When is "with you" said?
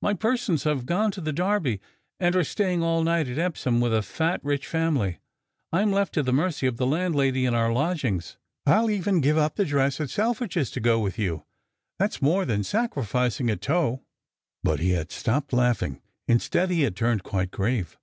11.00-11.44